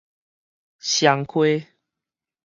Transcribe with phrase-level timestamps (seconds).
[0.79, 1.67] 雙溪